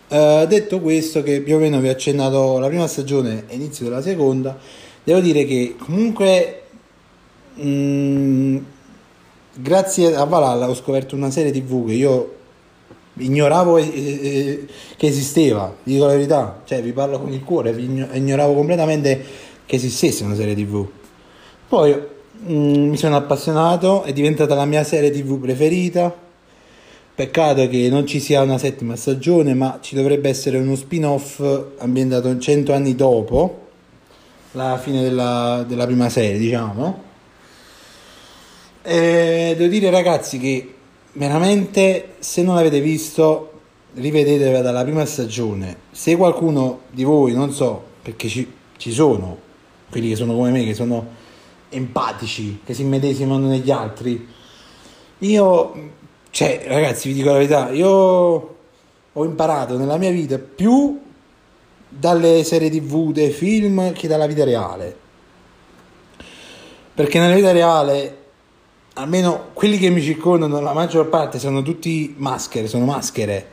eh, 0.08 0.46
detto 0.48 0.80
questo 0.80 1.24
che 1.24 1.42
più 1.42 1.56
o 1.56 1.60
meno 1.60 1.80
vi 1.80 1.88
ho 1.88 1.92
accennato 1.92 2.60
la 2.60 2.68
prima 2.68 2.88
stagione 2.88 3.46
e 3.48 3.56
inizio 3.56 3.86
della 3.86 4.02
seconda 4.02 4.58
devo 5.04 5.20
dire 5.20 5.46
che 5.46 5.76
comunque 5.78 6.64
Mm, 7.62 8.58
grazie 9.54 10.16
a 10.16 10.24
Valhalla 10.24 10.70
ho 10.70 10.74
scoperto 10.74 11.16
una 11.16 11.30
serie 11.30 11.52
tv 11.52 11.88
che 11.88 11.94
io 11.94 12.36
ignoravo 13.16 13.76
che 13.76 14.68
esisteva, 14.98 15.76
dico 15.84 16.06
la 16.06 16.14
verità, 16.14 16.62
cioè 16.66 16.82
vi 16.82 16.94
parlo 16.94 17.20
con 17.20 17.32
il 17.32 17.44
cuore, 17.44 17.72
ignoravo 17.72 18.54
completamente 18.54 19.24
che 19.66 19.76
esistesse 19.76 20.24
una 20.24 20.36
serie 20.36 20.56
tv. 20.56 20.88
Poi 21.68 21.96
mm, 22.50 22.90
mi 22.90 22.98
sono 22.98 23.16
appassionato, 23.16 24.04
è 24.04 24.14
diventata 24.14 24.56
la 24.56 24.66
mia 24.66 24.84
serie 24.84 25.12
tv 25.12 25.40
preferita. 25.40 26.22
Peccato 27.16 27.68
che 27.68 27.90
non 27.90 28.08
ci 28.08 28.20
sia 28.20 28.42
una 28.42 28.58
settima 28.58 28.96
stagione, 28.96 29.54
ma 29.54 29.78
ci 29.82 29.94
dovrebbe 29.94 30.30
essere 30.30 30.58
uno 30.58 30.76
spin-off 30.76 31.44
ambientato 31.78 32.36
100 32.36 32.74
anni 32.74 32.96
dopo 32.96 33.60
la 34.54 34.80
fine 34.80 35.02
della, 35.04 35.64
della 35.68 35.86
prima 35.86 36.10
serie, 36.10 36.40
diciamo. 36.40 37.12
E 38.86 39.54
devo 39.58 39.70
dire 39.70 39.90
ragazzi 39.90 40.38
che 40.38 40.74
veramente 41.14 42.16
se 42.20 42.44
non 42.44 42.56
l'avete 42.56 42.82
visto 42.82 43.52
rivedetela 43.94 44.62
dalla 44.62 44.84
prima 44.84 45.06
stagione. 45.06 45.78
Se 45.92 46.18
qualcuno 46.18 46.82
di 46.90 47.06
voi, 47.06 47.34
non 47.34 47.54
so, 47.54 47.82
perché 48.02 48.28
ci, 48.28 48.52
ci 48.76 48.92
sono 48.92 49.38
quelli 49.90 50.10
che 50.10 50.16
sono 50.18 50.34
come 50.34 50.52
me, 50.52 50.66
che 50.66 50.74
sono 50.74 51.06
empatici, 51.70 52.60
che 52.66 52.74
si 52.74 52.82
immedesimano 52.82 53.48
negli 53.48 53.72
altri, 53.72 54.28
io, 55.20 55.74
cioè 56.32 56.66
ragazzi 56.68 57.08
vi 57.08 57.14
dico 57.14 57.28
la 57.28 57.38
verità, 57.38 57.70
io 57.70 57.90
ho 59.14 59.24
imparato 59.24 59.78
nella 59.78 59.98
mia 59.98 60.12
vita 60.12 60.38
più 60.38 61.00
dalle 61.88 62.44
serie 62.44 62.70
tv, 62.70 63.14
dai 63.14 63.30
film 63.30 63.94
che 63.94 64.10
dalla 64.10 64.28
vita 64.28 64.44
reale. 64.44 64.98
Perché 66.94 67.20
nella 67.20 67.36
vita 67.36 67.52
reale 67.52 68.23
almeno 68.94 69.50
quelli 69.54 69.78
che 69.78 69.90
mi 69.90 70.02
circondano, 70.02 70.60
la 70.60 70.74
maggior 70.74 71.10
parte 71.10 71.40
sono 71.40 71.62
tutti 71.62 72.14
maschere, 72.18 72.68
sono 72.68 72.86
maschere. 72.86 73.48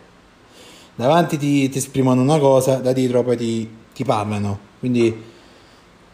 Davanti 0.94 1.38
ti, 1.38 1.68
ti 1.68 1.78
esprimono 1.78 2.20
una 2.20 2.38
cosa, 2.38 2.76
da 2.76 2.92
dietro 2.92 3.22
poi 3.22 3.36
ti, 3.36 3.68
ti, 3.94 4.04
parlano. 4.04 4.58
Quindi 4.78 5.28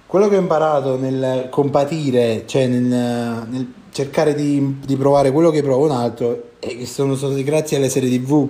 quello 0.06 0.28
che 0.28 0.36
ho 0.36 0.40
imparato 0.40 0.96
nel 0.96 1.48
compatire, 1.50 2.44
cioè 2.46 2.68
nel, 2.68 3.46
nel 3.48 3.72
cercare 3.90 4.34
di, 4.34 4.78
di, 4.84 4.96
provare 4.96 5.32
quello 5.32 5.50
che 5.50 5.62
prova 5.62 5.84
un 5.84 5.90
altro, 5.90 6.50
è 6.60 6.68
che 6.68 6.86
sono 6.86 7.16
stati 7.16 7.42
grazie 7.42 7.78
alle 7.78 7.88
serie 7.88 8.10
tv, 8.10 8.48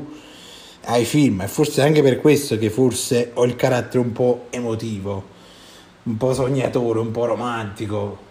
ai 0.86 1.04
film, 1.04 1.40
e 1.40 1.48
forse 1.48 1.80
anche 1.82 2.02
per 2.02 2.20
questo 2.20 2.58
che 2.58 2.68
forse 2.68 3.30
ho 3.34 3.44
il 3.44 3.56
carattere 3.56 3.98
un 4.00 4.12
po' 4.12 4.46
emotivo, 4.50 5.24
un 6.02 6.16
po' 6.18 6.34
sognatore, 6.34 6.98
un 6.98 7.10
po' 7.10 7.24
romantico, 7.24 8.25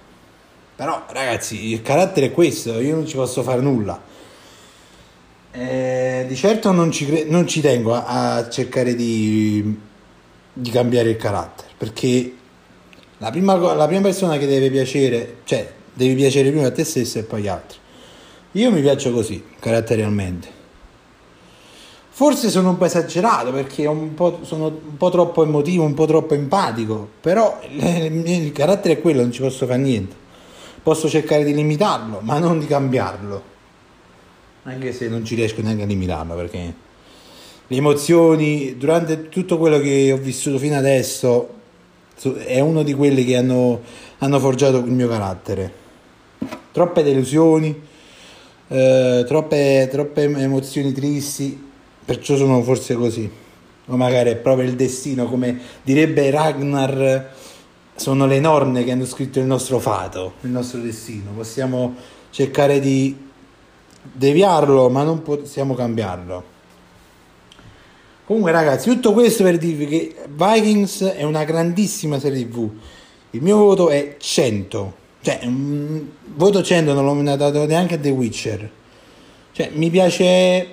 però 0.75 1.05
ragazzi, 1.09 1.71
il 1.71 1.81
carattere 1.81 2.27
è 2.27 2.31
questo, 2.31 2.79
io 2.81 2.95
non 2.95 3.07
ci 3.07 3.15
posso 3.15 3.43
fare 3.43 3.61
nulla. 3.61 4.01
Eh, 5.51 6.25
di 6.27 6.35
certo 6.35 6.73
non 6.73 6.91
ci, 6.91 7.05
cre- 7.05 7.23
non 7.23 7.47
ci 7.47 7.61
tengo 7.61 7.93
a, 7.93 8.35
a 8.35 8.49
cercare 8.49 8.93
di, 8.93 9.79
di, 10.51 10.69
cambiare 10.69 11.11
il 11.11 11.15
carattere, 11.15 11.69
perché 11.77 12.33
la 13.19 13.31
prima, 13.31 13.55
la 13.55 13.85
prima 13.85 14.01
persona 14.01 14.37
che 14.37 14.47
deve 14.47 14.69
piacere, 14.69 15.37
cioè 15.45 15.71
devi 15.93 16.13
piacere 16.13 16.51
prima 16.51 16.67
a 16.67 16.71
te 16.73 16.83
stesso 16.83 17.19
e 17.19 17.23
poi 17.23 17.39
agli 17.39 17.47
altri. 17.47 17.77
Io 18.53 18.69
mi 18.69 18.81
piaccio 18.81 19.13
così, 19.13 19.41
caratterialmente. 19.61 20.49
Forse 22.09 22.49
sono 22.49 22.69
un 22.69 22.77
po' 22.77 22.85
esagerato 22.85 23.53
perché 23.53 23.85
un 23.85 24.13
po', 24.13 24.39
sono 24.41 24.65
un 24.67 24.97
po' 24.97 25.09
troppo 25.09 25.43
emotivo, 25.43 25.85
un 25.85 25.93
po' 25.93 26.05
troppo 26.05 26.33
empatico, 26.33 27.07
però 27.21 27.61
il, 27.71 28.27
il 28.27 28.51
carattere 28.51 28.95
è 28.95 29.01
quello, 29.01 29.21
non 29.21 29.31
ci 29.31 29.39
posso 29.39 29.65
fare 29.65 29.79
niente 29.79 30.23
posso 30.85 31.09
cercare 31.09 31.43
di 31.43 31.51
limitarlo, 31.51 32.19
ma 32.21 32.37
non 32.37 32.59
di 32.59 32.67
cambiarlo. 32.67 33.41
Anche 34.65 34.93
se 34.93 35.07
non 35.07 35.25
ci 35.25 35.33
riesco 35.33 35.63
neanche 35.63 35.81
a 35.81 35.87
limitarlo, 35.87 36.35
perché 36.35 36.73
le 37.65 37.75
emozioni, 37.75 38.77
durante 38.77 39.29
tutto 39.29 39.57
quello 39.57 39.79
che 39.79 40.11
ho 40.11 40.17
vissuto 40.17 40.59
fino 40.59 40.77
adesso, 40.77 41.49
è 42.45 42.59
uno 42.59 42.83
di 42.83 42.93
quelli 42.93 43.25
che 43.25 43.35
hanno, 43.35 43.81
hanno 44.19 44.39
forgiato 44.39 44.77
il 44.77 44.91
mio 44.91 45.07
carattere. 45.07 45.73
Troppe 46.71 47.01
delusioni, 47.01 47.81
eh, 48.67 49.23
troppe, 49.27 49.87
troppe 49.89 50.21
emozioni 50.21 50.91
tristi, 50.91 51.59
perciò 52.05 52.35
sono 52.35 52.61
forse 52.61 52.93
così. 52.93 53.27
O 53.87 53.97
magari 53.97 54.29
è 54.29 54.35
proprio 54.35 54.67
il 54.67 54.75
destino, 54.75 55.25
come 55.25 55.59
direbbe 55.81 56.29
Ragnar 56.29 57.33
sono 57.95 58.25
le 58.25 58.39
norme 58.39 58.83
che 58.83 58.91
hanno 58.91 59.05
scritto 59.05 59.39
il 59.39 59.45
nostro 59.45 59.79
fato, 59.79 60.33
il 60.41 60.49
nostro 60.49 60.79
destino. 60.79 61.31
Possiamo 61.31 61.95
cercare 62.29 62.79
di 62.79 63.15
deviarlo, 64.01 64.89
ma 64.89 65.03
non 65.03 65.21
possiamo 65.21 65.73
cambiarlo. 65.73 66.53
Comunque, 68.25 68.51
ragazzi, 68.51 68.89
tutto 68.89 69.13
questo 69.13 69.43
per 69.43 69.57
dirvi 69.57 69.85
che 69.87 70.15
Vikings 70.27 71.03
è 71.03 71.23
una 71.23 71.43
grandissima 71.43 72.19
serie 72.19 72.47
TV. 72.47 72.69
Il 73.31 73.41
mio 73.41 73.57
voto 73.57 73.89
è 73.89 74.15
100. 74.17 75.03
Cioè, 75.21 75.39
un 75.43 76.05
voto 76.35 76.61
100 76.63 76.93
non 76.93 77.05
l'ho 77.05 77.35
dato 77.35 77.65
neanche 77.65 77.95
a 77.95 77.97
The 77.97 78.09
Witcher. 78.09 78.69
Cioè, 79.51 79.69
mi 79.73 79.89
piace 79.89 80.67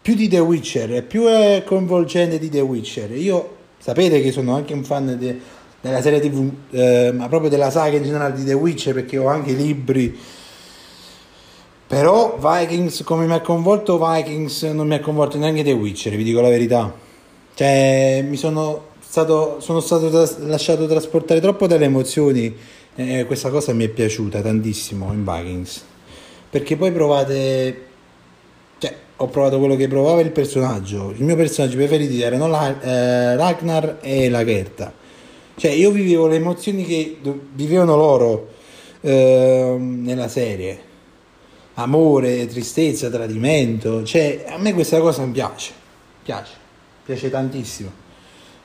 più 0.00 0.14
di 0.14 0.28
The 0.28 0.38
Witcher, 0.38 0.90
è 0.90 1.02
più 1.02 1.24
coinvolgente 1.64 2.38
di 2.38 2.48
The 2.48 2.60
Witcher. 2.60 3.10
Io 3.16 3.56
sapete 3.78 4.20
che 4.20 4.30
sono 4.30 4.54
anche 4.54 4.74
un 4.74 4.84
fan 4.84 5.16
di 5.18 5.40
della 5.80 6.02
serie 6.02 6.20
tv, 6.20 6.50
eh, 6.70 7.12
ma 7.14 7.28
proprio 7.28 7.50
della 7.50 7.70
saga 7.70 7.96
in 7.96 8.02
generale 8.02 8.34
di 8.34 8.44
The 8.44 8.54
Witcher 8.54 8.94
perché 8.94 9.16
ho 9.16 9.28
anche 9.28 9.52
i 9.52 9.56
libri. 9.56 10.18
Però 11.86 12.36
Vikings, 12.38 13.02
come 13.02 13.26
mi 13.26 13.32
ha 13.32 13.40
coinvolto 13.40 13.98
Vikings, 13.98 14.62
non 14.64 14.86
mi 14.88 14.94
ha 14.94 15.00
coinvolto 15.00 15.38
neanche 15.38 15.62
The 15.62 15.72
Witcher, 15.72 16.14
vi 16.16 16.24
dico 16.24 16.40
la 16.40 16.48
verità. 16.48 16.92
Cioè, 17.54 18.24
mi 18.28 18.36
sono 18.36 18.86
stato, 19.00 19.60
sono 19.60 19.80
stato 19.80 20.10
tras- 20.10 20.38
lasciato 20.40 20.86
trasportare 20.86 21.40
troppo 21.40 21.66
dalle 21.66 21.86
emozioni. 21.86 22.54
Eh, 22.94 23.24
questa 23.26 23.48
cosa 23.48 23.72
mi 23.72 23.84
è 23.84 23.88
piaciuta 23.88 24.40
tantissimo 24.42 25.12
in 25.12 25.24
Vikings. 25.24 25.84
Perché 26.50 26.76
poi 26.76 26.92
provate. 26.92 27.86
Cioè, 28.78 28.94
ho 29.16 29.26
provato 29.28 29.58
quello 29.58 29.76
che 29.76 29.88
provava 29.88 30.20
il 30.20 30.30
personaggio. 30.30 31.12
Il 31.16 31.24
mio 31.24 31.36
personaggio 31.36 31.76
preferito 31.76 32.22
erano 32.22 32.48
la, 32.48 32.80
eh, 32.80 33.36
Ragnar 33.36 33.98
e 34.02 34.28
la 34.28 34.44
Gerta 34.44 34.97
cioè, 35.58 35.72
io 35.72 35.90
vivevo 35.90 36.28
le 36.28 36.36
emozioni 36.36 36.84
che 36.84 37.18
vivevano 37.52 37.96
loro 37.96 38.48
eh, 39.00 39.76
nella 39.78 40.28
serie. 40.28 40.86
Amore, 41.74 42.46
tristezza, 42.46 43.10
tradimento. 43.10 44.04
Cioè, 44.04 44.44
a 44.48 44.56
me 44.58 44.72
questa 44.72 45.00
cosa 45.00 45.24
mi 45.24 45.32
piace. 45.32 45.72
Piace. 46.22 46.52
Piace 47.04 47.28
tantissimo. 47.28 47.90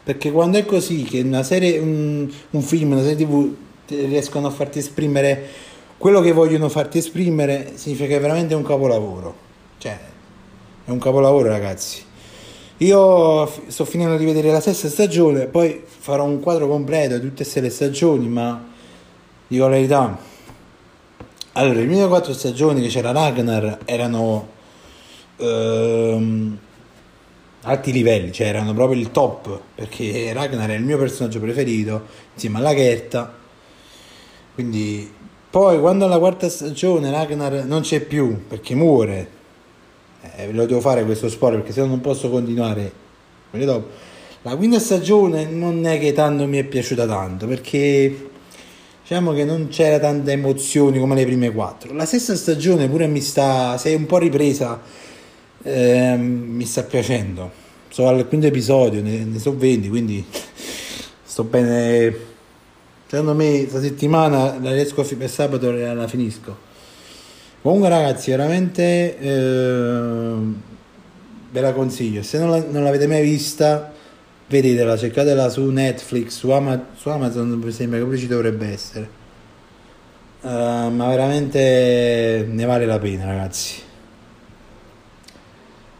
Perché 0.04 0.32
quando 0.32 0.60
è 0.60 0.66
così, 0.66 1.02
che 1.02 1.22
una 1.22 1.42
serie, 1.42 1.80
un, 1.80 2.32
un 2.52 2.62
film, 2.62 2.92
una 2.92 3.02
serie 3.02 3.26
tv 3.26 3.56
riescono 3.88 4.48
a 4.48 4.52
farti 4.52 4.78
esprimere 4.78 5.50
quello 5.98 6.22
che 6.22 6.32
vogliono 6.32 6.70
farti 6.70 7.00
esprimere, 7.00 7.72
significa 7.76 8.10
che 8.10 8.18
è 8.18 8.20
veramente 8.20 8.54
un 8.54 8.64
capolavoro. 8.64 9.34
Cioè, 9.78 9.98
è 10.86 10.90
un 10.92 11.00
capolavoro, 11.00 11.48
ragazzi. 11.48 12.04
Io 12.78 13.46
sto 13.68 13.86
finendo 13.86 14.18
di 14.18 14.26
vedere 14.26 14.50
la 14.50 14.60
sesta 14.60 14.90
stagione, 14.90 15.46
poi 15.46 15.84
farò 15.86 16.24
un 16.26 16.40
quadro 16.40 16.68
completo 16.68 17.20
di 17.20 17.34
tutte 17.34 17.62
le 17.62 17.70
stagioni, 17.70 18.28
ma 18.28 18.62
dico 19.48 19.64
la 19.64 19.70
verità. 19.70 20.18
Allora, 21.54 21.80
le 21.80 21.86
prime 21.86 22.08
quattro 22.08 22.34
stagioni 22.34 22.82
che 22.82 22.88
c'era 22.88 23.12
Ragnar 23.12 23.78
erano 23.86 24.48
ehm, 25.38 26.58
alti 27.62 27.92
livelli, 27.92 28.32
cioè 28.32 28.48
erano 28.48 28.74
proprio 28.74 29.00
il 29.00 29.12
top, 29.12 29.60
perché 29.76 30.34
Ragnar 30.34 30.72
è 30.72 30.74
il 30.74 30.84
mio 30.84 30.98
personaggio 30.98 31.40
preferito, 31.40 32.06
insieme 32.34 32.58
alla 32.58 32.74
Gerta. 32.74 33.34
Quindi, 34.56 35.14
poi 35.48 35.80
quando 35.80 36.06
alla 36.06 36.18
quarta 36.18 36.50
stagione 36.50 37.12
Ragnar 37.12 37.66
non 37.66 37.82
c'è 37.82 38.00
più, 38.00 38.48
perché 38.48 38.74
muore, 38.74 39.42
eh, 40.36 40.52
lo 40.52 40.66
devo 40.66 40.80
fare 40.80 41.04
questo 41.04 41.30
spoiler 41.30 41.60
perché 41.60 41.74
se 41.74 41.82
no 41.82 41.88
non 41.88 42.02
posso 42.02 42.30
continuare. 42.30 43.02
La 44.42 44.56
quinta 44.56 44.80
stagione 44.80 45.46
non 45.46 45.86
è 45.86 46.00
che 46.00 46.12
tanto 46.14 46.48
mi 46.48 46.58
è 46.58 46.64
piaciuta 46.64 47.06
tanto 47.06 47.46
perché 47.46 48.30
diciamo 49.02 49.34
che 49.34 49.46
non 49.46 49.68
c'era 49.68 50.00
tanta 50.00 50.32
emozioni 50.32 51.00
come 51.00 51.16
le 51.16 51.26
prime 51.26 51.52
quattro. 51.52 51.94
La 51.94 52.06
sesta 52.06 52.36
stagione 52.36 52.90
pure 52.90 53.08
mi 53.08 53.22
sta, 53.22 53.78
si 53.78 53.90
è 53.90 53.96
un 53.96 54.06
po' 54.06 54.18
ripresa, 54.18 54.82
ehm, 55.62 56.22
mi 56.22 56.66
sta 56.66 56.84
piacendo. 56.84 57.52
Sono 57.90 58.10
al 58.10 58.28
quinto 58.28 58.48
episodio, 58.48 59.02
ne, 59.02 59.24
ne 59.24 59.40
so 59.40 59.56
20, 59.56 59.90
quindi 59.90 60.26
sto 61.24 61.44
bene. 61.44 62.32
Secondo 63.08 63.36
me 63.36 63.60
questa 63.60 63.82
settimana 63.82 64.58
la 64.60 64.72
riesco 64.72 65.02
a 65.02 65.04
fi- 65.04 65.16
per 65.16 65.30
sabato 65.30 65.72
la 65.72 66.08
finisco. 66.08 66.72
Comunque 67.64 67.88
ragazzi, 67.90 68.30
veramente 68.32 69.18
ehm, 69.18 70.62
ve 71.52 71.62
la 71.62 71.72
consiglio. 71.74 72.22
Se 72.22 72.38
non, 72.38 72.50
la- 72.50 72.66
non 72.70 72.84
l'avete 72.84 73.08
mai 73.08 73.22
vista, 73.24 73.92
vedetela, 74.48 74.98
cercatela 74.98 75.48
su 75.50 75.64
Netflix, 75.70 76.38
su, 76.40 76.50
Ama- 76.52 76.88
su 76.96 77.08
Amazon 77.10 77.50
mi 77.52 77.72
sembra 77.72 78.00
che 78.00 78.04
pure 78.06 78.18
ci 78.18 78.28
dovrebbe 78.28 78.68
essere. 78.68 79.10
Eh, 80.42 80.90
ma 80.92 81.08
veramente 81.08 82.46
ne 82.50 82.66
vale 82.66 82.86
la 82.86 83.00
pena 83.00 83.26
ragazzi. 83.26 83.82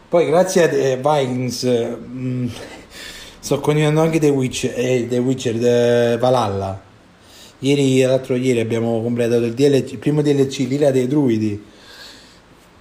Poi 0.08 0.26
grazie 0.26 0.62
a 0.64 0.68
The 0.68 0.96
Vikings 1.02 1.64
eh, 1.64 1.86
mh, 1.96 2.50
sto 3.40 3.60
continuando 3.60 4.00
anche 4.00 4.18
The 4.20 4.28
Witcher, 4.28 4.72
eh, 4.76 5.06
The 5.08 5.18
Witcher 5.18 5.58
The 5.58 6.16
Valhalla. 6.18 6.83
Ieri, 7.60 8.00
l'altro 8.00 8.34
ieri 8.36 8.60
abbiamo 8.60 9.00
completato 9.02 9.44
il, 9.44 9.54
DLC, 9.54 9.92
il 9.92 9.98
primo 9.98 10.22
DLC, 10.22 10.58
l'Ira 10.68 10.90
dei 10.90 11.06
Druidi. 11.06 11.62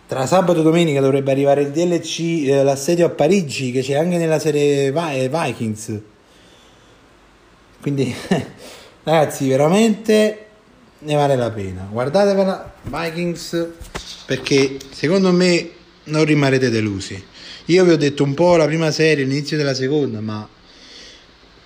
Tra 0.07 0.25
sabato 0.25 0.59
e 0.59 0.63
domenica 0.63 0.99
dovrebbe 0.99 1.31
arrivare 1.31 1.61
il 1.61 1.71
DLC, 1.71 2.47
eh, 2.47 2.63
l'assedio 2.63 3.05
a 3.05 3.09
Parigi, 3.09 3.71
che 3.71 3.81
c'è 3.81 3.95
anche 3.95 4.17
nella 4.17 4.39
serie 4.39 4.91
Vi- 4.91 5.19
eh, 5.21 5.29
Vikings. 5.29 5.99
Quindi, 7.81 8.13
ragazzi, 9.03 9.47
veramente 9.47 10.45
ne 10.99 11.15
vale 11.15 11.35
la 11.35 11.51
pena. 11.51 11.87
Guardatevela, 11.89 12.73
Vikings, 12.83 13.67
perché 14.25 14.77
secondo 14.91 15.31
me 15.31 15.69
non 16.05 16.25
rimarrete 16.25 16.69
delusi. 16.69 17.21
Io 17.67 17.83
vi 17.85 17.91
ho 17.91 17.97
detto 17.97 18.23
un 18.23 18.33
po' 18.33 18.55
la 18.57 18.65
prima 18.65 18.91
serie, 18.91 19.23
l'inizio 19.23 19.55
della 19.55 19.73
seconda, 19.73 20.19
ma, 20.19 20.47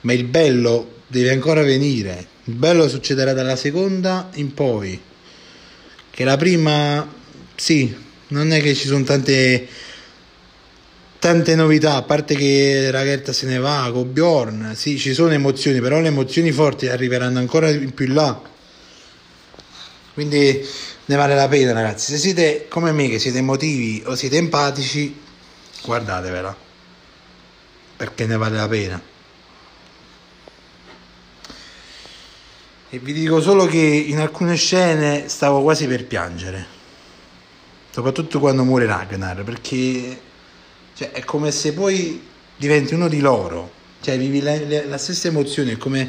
ma 0.02 0.14
il 0.14 0.26
bello 0.26 0.96
deve 1.08 1.32
ancora 1.32 1.64
venire. 1.64 2.36
Il 2.48 2.56
bello 2.56 2.88
succederà 2.88 3.34
dalla 3.34 3.56
seconda 3.56 4.30
in 4.36 4.54
poi. 4.54 5.00
Che 6.10 6.24
la 6.24 6.38
prima, 6.38 7.06
sì, 7.56 7.96
non 8.28 8.52
è 8.52 8.62
che 8.62 8.74
ci 8.74 8.88
sono 8.88 9.04
tante 9.04 9.68
tante 11.20 11.56
novità, 11.56 11.96
a 11.96 12.04
parte 12.04 12.36
che 12.36 12.90
Ragherta 12.90 13.34
se 13.34 13.48
ne 13.48 13.58
va 13.58 13.90
con 13.92 14.14
Bjorn, 14.14 14.74
sì, 14.76 14.98
ci 14.98 15.14
sono 15.14 15.32
emozioni, 15.32 15.82
però 15.82 16.00
le 16.00 16.08
emozioni 16.08 16.52
forti 16.52 16.88
arriveranno 16.88 17.40
ancora 17.40 17.70
più 17.94 18.08
là. 18.08 18.40
Quindi 20.14 20.66
ne 21.06 21.16
vale 21.16 21.36
la 21.36 21.50
pena, 21.50 21.74
ragazzi. 21.74 22.14
Se 22.14 22.18
siete 22.18 22.68
come 22.70 22.94
me, 22.94 23.10
che 23.10 23.20
siete 23.20 23.40
emotivi 23.40 24.04
o 24.06 24.16
siete 24.16 24.38
empatici, 24.38 25.20
guardatevela. 25.84 26.56
Perché 27.98 28.26
ne 28.26 28.38
vale 28.38 28.56
la 28.56 28.68
pena. 28.68 29.16
E 32.90 33.00
vi 33.00 33.12
dico 33.12 33.42
solo 33.42 33.66
che 33.66 33.78
in 33.78 34.18
alcune 34.18 34.56
scene 34.56 35.28
stavo 35.28 35.62
quasi 35.62 35.88
per 35.88 36.06
piangere. 36.06 36.66
Soprattutto 37.90 38.40
quando 38.40 38.64
muore 38.64 38.86
Ragnar, 38.86 39.44
perché 39.44 40.22
cioè, 40.94 41.12
è 41.12 41.24
come 41.26 41.52
se 41.52 41.74
poi 41.74 42.22
diventi 42.56 42.94
uno 42.94 43.10
di 43.10 43.20
loro. 43.20 43.72
Cioè, 44.00 44.18
vivi 44.18 44.40
la, 44.40 44.58
la- 44.86 44.98
stessa 44.98 45.28
emozione, 45.28 45.74
è 45.74 45.78
come, 45.78 46.08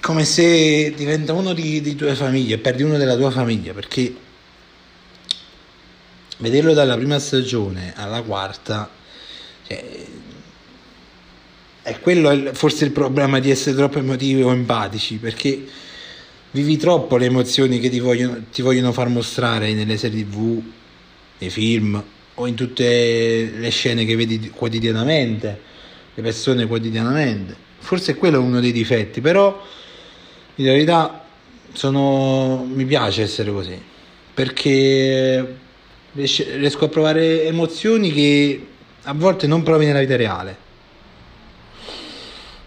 come 0.00 0.24
se 0.24 0.92
diventa 0.94 1.32
uno 1.32 1.52
di, 1.52 1.80
di 1.80 1.96
tua 1.96 2.14
famiglia, 2.14 2.58
perdi 2.58 2.84
uno 2.84 2.96
della 2.96 3.16
tua 3.16 3.32
famiglia, 3.32 3.72
perché 3.72 4.14
vederlo 6.38 6.74
dalla 6.74 6.96
prima 6.96 7.18
stagione 7.18 7.92
alla 7.96 8.22
quarta, 8.22 8.88
cioè, 9.66 10.06
è 11.86 12.00
quello 12.00 12.32
il- 12.32 12.50
forse 12.52 12.84
il 12.84 12.90
problema 12.90 13.38
di 13.38 13.48
essere 13.48 13.76
troppo 13.76 13.98
emotivi 13.98 14.42
o 14.42 14.50
empatici, 14.50 15.18
perché 15.18 15.64
vivi 16.50 16.76
troppo 16.76 17.16
le 17.16 17.26
emozioni 17.26 17.78
che 17.78 17.88
ti 17.88 18.00
vogliono, 18.00 18.42
ti 18.50 18.60
vogliono 18.60 18.90
far 18.90 19.08
mostrare 19.08 19.72
nelle 19.72 19.96
serie 19.96 20.24
tv, 20.24 20.60
nei 21.38 21.48
film 21.48 22.02
o 22.34 22.46
in 22.48 22.56
tutte 22.56 23.52
le 23.56 23.68
scene 23.68 24.04
che 24.04 24.16
vedi 24.16 24.50
quotidianamente, 24.50 25.60
le 26.12 26.22
persone 26.22 26.66
quotidianamente. 26.66 27.54
Forse 27.78 28.12
è 28.12 28.16
quello 28.16 28.40
uno 28.40 28.58
dei 28.58 28.72
difetti, 28.72 29.20
però 29.20 29.64
in 30.56 30.64
realtà 30.64 31.24
sono, 31.72 32.66
mi 32.68 32.84
piace 32.84 33.22
essere 33.22 33.52
così, 33.52 33.80
perché 34.34 35.56
riesco 36.14 36.84
a 36.84 36.88
provare 36.88 37.44
emozioni 37.44 38.12
che 38.12 38.66
a 39.04 39.14
volte 39.14 39.46
non 39.46 39.62
provi 39.62 39.86
nella 39.86 40.00
vita 40.00 40.16
reale. 40.16 40.64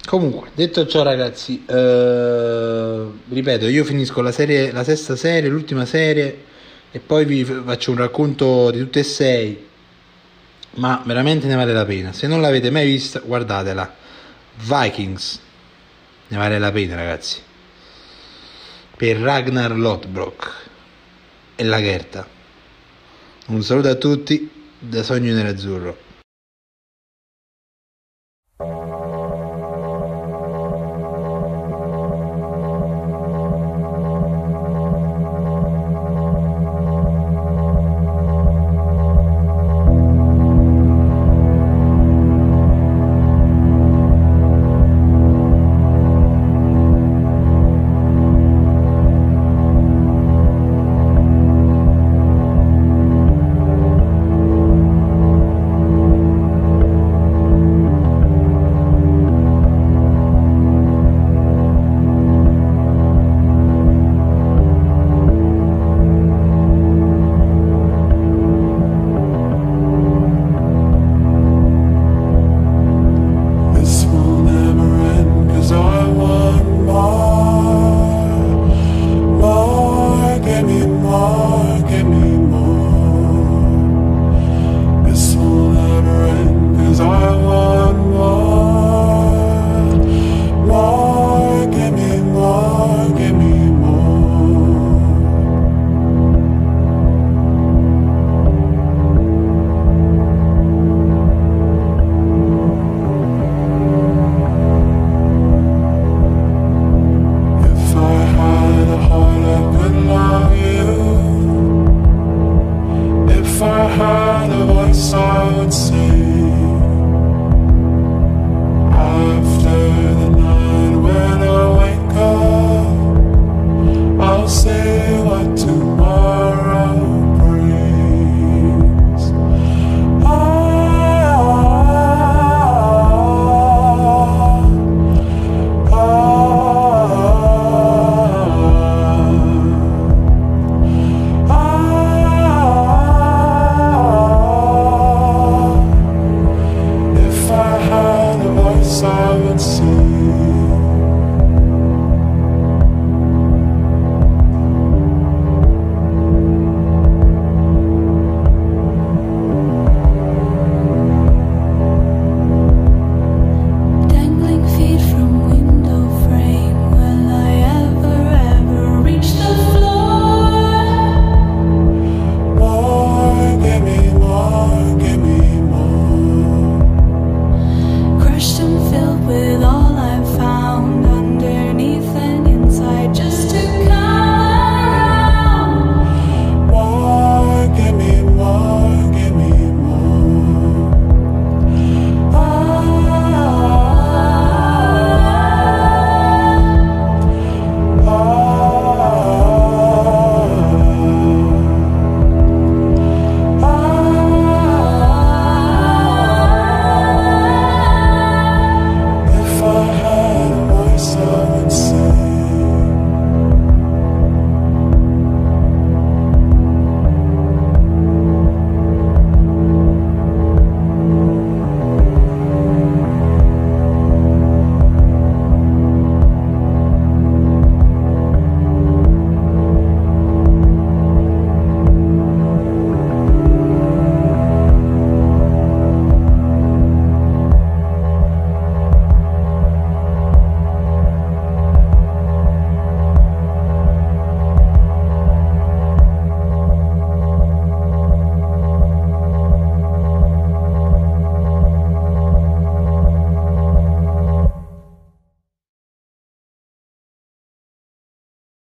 Comunque, 0.10 0.50
detto 0.56 0.88
ciò, 0.88 1.04
ragazzi, 1.04 1.64
eh, 1.68 3.06
ripeto, 3.30 3.68
io 3.68 3.84
finisco 3.84 4.22
la 4.22 4.32
serie, 4.32 4.72
la 4.72 4.84
sesta 4.84 5.16
serie, 5.16 5.52
l'ultima 5.52 5.86
serie, 5.86 6.46
e 6.90 6.98
poi 7.00 7.26
vi 7.26 7.46
faccio 7.46 7.92
un 7.92 7.98
racconto 7.98 8.72
di 8.72 8.80
tutte 8.80 9.02
e 9.02 9.04
sei. 9.04 9.68
Ma 10.78 11.04
veramente 11.06 11.46
ne 11.46 11.54
vale 11.54 11.74
la 11.74 11.86
pena. 11.86 12.12
Se 12.12 12.26
non 12.26 12.42
l'avete 12.42 12.72
mai 12.72 12.88
vista, 12.88 13.20
guardatela. 13.20 13.96
Vikings. 14.56 15.42
Ne 16.30 16.38
vale 16.38 16.58
la 16.58 16.72
pena, 16.72 16.96
ragazzi. 16.96 17.40
Per 18.98 19.16
Ragnar 19.16 19.78
Lothbrok 19.78 20.54
e 21.56 21.64
la 21.64 21.80
Gerta. 21.80 22.28
Un 23.50 23.62
saluto 23.62 23.90
a 23.90 23.96
tutti 23.96 24.50
da 24.80 25.04
Sogno 25.04 25.36
Nerazzurro. 25.36 26.09